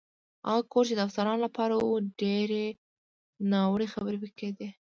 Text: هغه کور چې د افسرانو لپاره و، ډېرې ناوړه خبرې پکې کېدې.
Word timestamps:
هغه 0.47 0.61
کور 0.71 0.83
چې 0.89 0.93
د 0.95 1.01
افسرانو 1.07 1.45
لپاره 1.45 1.73
و، 1.77 1.85
ډېرې 2.21 2.65
ناوړه 3.51 3.87
خبرې 3.93 4.17
پکې 4.21 4.35
کېدې. 4.39 4.69